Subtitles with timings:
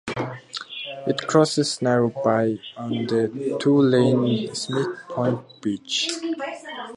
[1.05, 6.09] It crosses Narrow Bay on the two-lane Smith Point Bridge.